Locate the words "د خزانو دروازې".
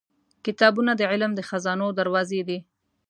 1.35-2.41